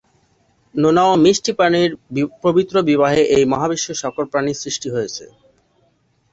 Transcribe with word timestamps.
নোনা 0.75 1.03
ও 1.05 1.23
মিষ্টি 1.25 1.51
পানির 1.59 1.91
পবিত্র 2.43 2.75
বিবাহে 2.89 3.21
এই 3.35 3.43
মহাবিশ্বের 3.51 4.01
সকল 4.03 4.23
প্রাণীর 4.31 4.61
সৃষ্টি 4.63 4.87
হয়েছে। 4.95 5.25